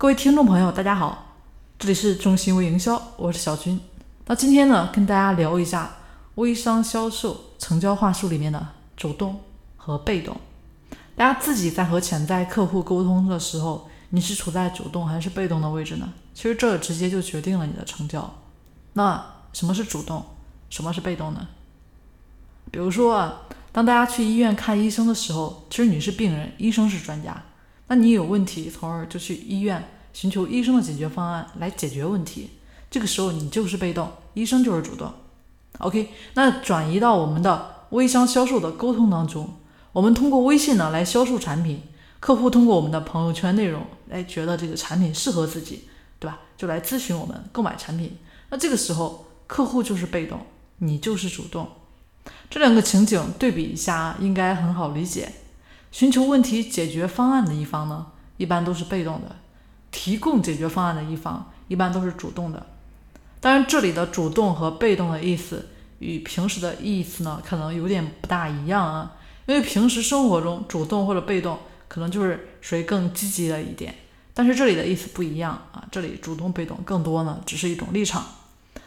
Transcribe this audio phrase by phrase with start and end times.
[0.00, 1.36] 各位听众朋友，大家好，
[1.78, 3.78] 这里是中心微营销，我是小军。
[4.24, 5.90] 那今天呢，跟大家聊一下
[6.36, 8.66] 微商销售成交话术里面的
[8.96, 9.38] 主动
[9.76, 10.34] 和被动。
[11.14, 16.10] 大家自己在和潜在客户沟通的时候，你是处在主动还是被动的位置呢？
[16.32, 18.38] 其实这直接就决定了你的成交。
[18.94, 19.22] 那
[19.52, 20.24] 什么是主动，
[20.70, 21.46] 什么是被动呢？
[22.70, 27.42] 比如说啊，当大家去医院看医生的时候，其实你是病人，医生是专家。
[27.90, 32.50] 那你有问题，从而就去医院寻求医生的解决方案来解决问题。
[32.88, 35.12] 这个时候你就是被动，医生就是主动。
[35.80, 39.54] OK，那转移到我们的微商销售的沟通当中，
[39.90, 41.82] 我们通过微信呢来销售产品，
[42.20, 45.88] 客户通过我们的朋友圈内容，哎，觉得这个产品适合自己，
[46.20, 46.38] 对吧？
[46.56, 48.16] 就来咨询我们购买产品。
[48.50, 50.38] 那这个时候客户就是被动，
[50.78, 51.66] 你就是主动。
[52.48, 55.32] 这两个情景对比一下，应该很好理解。
[55.92, 59.28] 寻求问题解决方案的一方呢，一般都是被动的；
[59.90, 62.64] 提供解决方案的一方，一般都是主动的。
[63.40, 69.16] 当然，这里的主动和被动的意思与平时的意思呢，可能有点不大一样啊。
[69.46, 73.94] 因为平时生活中，主动或者被动可能就是谁更积极了一点，
[74.32, 75.84] 但是这里的意思不一样啊。
[75.90, 78.24] 这里主动被动更多呢，只是一种立场。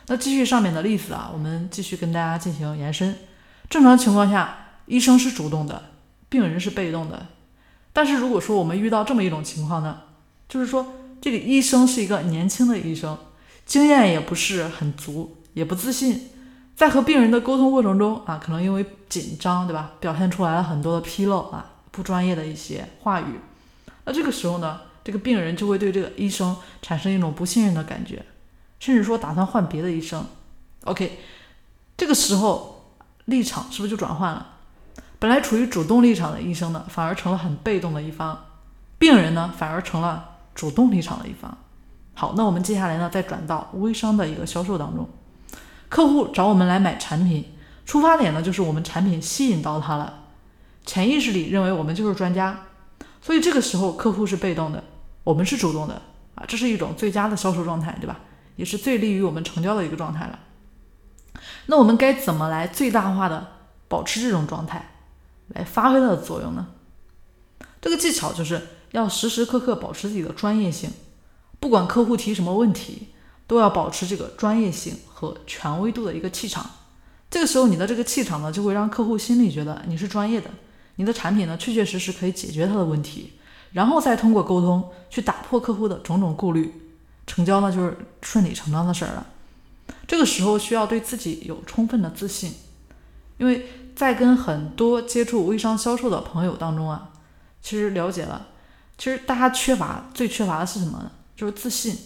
[0.08, 3.16] 那继续上面的例子啊，我们继续跟大家进行延伸。
[3.69, 5.83] 正常情况下，医生是主动的。
[6.34, 7.28] 病人是被动的，
[7.94, 10.02] 但是如果说我们遇到这么一种情况呢，
[10.50, 13.16] 就是说这个医生是一个年轻的医生，
[13.67, 16.30] 经验也不是很足，也不自信，
[16.75, 23.40] 在和病人的沟通过程中啊，可能因为紧张，对吧，表现出来了很多的纰漏啊，不专业的一些话语，
[24.06, 28.25] 那这个时候呢，这个病人就会对这个医生产生一种不信任的感觉，
[28.80, 30.25] 甚至说打算换别的医生。
[30.86, 31.20] OK，
[31.95, 34.50] 这个时候立场是不是就转换了？
[35.23, 38.35] 本来处于主动立场的医生呢，反而成了很被动的一方；
[38.99, 41.57] 病人呢，反而成了主动立场的一方。
[42.13, 45.07] 好，那我们接下来呢，再转到微商的一个销售当中，
[45.88, 47.45] 客户找我们来买产品，
[47.85, 50.25] 出发点呢就是我们产品吸引到他了，
[50.85, 52.59] 潜意识里认为我们就是专家，
[53.22, 54.83] 所以这个时候客户是被动的，
[55.23, 56.01] 我们是主动的
[56.35, 58.19] 啊，这是一种最佳的销售状态，对吧？
[58.57, 60.38] 也是最利于我们成交的一个状态了。
[61.67, 63.47] 那我们该怎么来最大化的
[63.88, 64.89] 保持这种状态？
[65.50, 66.68] 来发挥它的作用呢？
[67.81, 68.62] 这个技巧就是
[68.92, 70.90] 要时时刻刻保持自己的专业性，
[71.59, 73.09] 不管客户提什么问题，
[73.46, 76.70] 都要保持这个专业性和权威度的一个气场。
[77.30, 80.50] 这个时候，你的这个气场呢，就会让客户心里觉得你是专业的，
[80.96, 83.34] 你的产品呢，确确实实可以解决他的问题，
[83.74, 86.74] 然后再通过沟通去打破客户的种种顾虑，
[87.28, 89.28] 成交呢就是顺理成章的事儿了。
[90.08, 92.54] 这个时候需要对自己有充分的自信，
[93.38, 93.68] 因为。
[93.96, 97.09] 在跟很多接触微商销售的朋友当中啊，
[97.62, 98.48] 其实了解了，
[98.98, 101.12] 其实大家缺乏最缺乏的是什么呢？
[101.36, 101.98] 就是自信。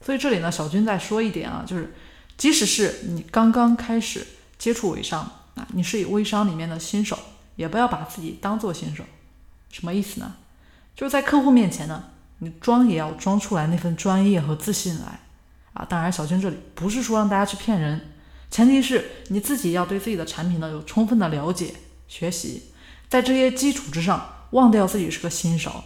[0.00, 1.94] 所以这里呢，小军再说一点啊，就是
[2.36, 4.26] 即使是你刚刚开始
[4.58, 5.20] 接触微商
[5.54, 7.18] 啊，你是以微商里面的新手，
[7.56, 9.04] 也不要把自己当做新手。
[9.70, 10.34] 什么意思呢？
[10.96, 12.04] 就是在客户面前呢，
[12.38, 15.20] 你装也要装出来那份专业和自信来
[15.74, 15.86] 啊。
[15.88, 18.00] 当然，小军这里不是说让大家去骗人。
[18.50, 21.72] 前提是你自己要对自己的产品呢有充分的了解、
[22.08, 22.72] 学习，
[23.08, 25.84] 在这些基础之上，忘掉自己是个新手，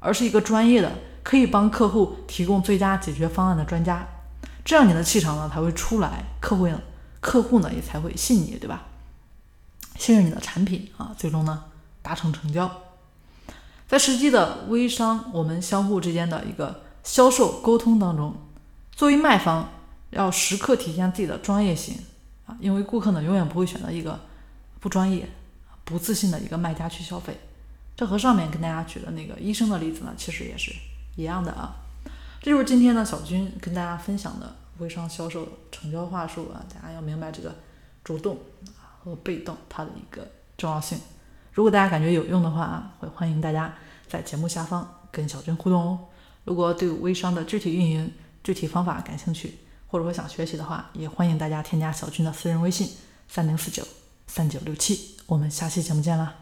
[0.00, 4.08] 而是一个专业的，可以帮客户提供最佳解决方案的专家，
[4.64, 6.82] 这样你的气场呢才会出来，客户呢，
[7.20, 8.86] 客户呢也才会信你，对吧？
[9.96, 11.64] 信任你的产品啊，最终呢
[12.02, 12.68] 达成成交。
[13.86, 18.34] 在实际的微商，我们相互之间的一个销售沟通当中，
[18.96, 19.68] 作为卖方。
[20.10, 21.96] 要时刻体现自己的专业性
[22.46, 24.18] 啊，因为顾客呢永远不会选择一个
[24.78, 25.28] 不专业、
[25.84, 27.38] 不自信的一个卖家去消费。
[27.96, 30.72] 这和上面跟大家举的那个医生的例子呢，其实也是
[31.16, 31.76] 一样的啊。
[32.40, 37.54] 这就是今天呢小军跟大家分享的微商销售成交话术啊，大家要明白这个
[38.02, 38.38] 主动
[38.98, 40.98] 和被动它的一个重要性。
[41.52, 43.74] 如果大家感觉有用的话啊，会欢迎大家
[44.08, 45.98] 在节目下方跟小军互动哦。
[46.44, 48.10] 如果对微商的具体运营、
[48.42, 49.58] 具体方法感兴趣，
[49.90, 52.88] 或者说想学习的话，也欢迎大家添加小军的私人微信：
[53.28, 53.86] 三零四九
[54.28, 55.16] 三九六七。
[55.26, 56.32] 我们下期节目见啦！